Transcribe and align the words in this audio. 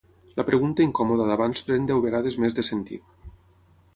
La 0.39 0.45
pregunta 0.45 0.85
incòmoda 0.85 1.27
d'abans 1.31 1.61
pren 1.69 1.85
deu 1.91 2.03
vegades 2.07 2.37
més 2.45 2.57
de 2.61 2.65
sentit. 2.71 3.15